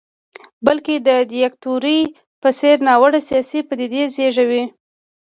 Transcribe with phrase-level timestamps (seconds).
[0.65, 2.01] بلکې د دیکتاتورۍ
[2.41, 4.63] په څېر ناوړه سیاسي پدیدې زېږوي.